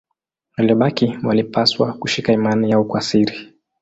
[0.57, 3.53] Waliobaki walipaswa kushika imani yao kwa siri.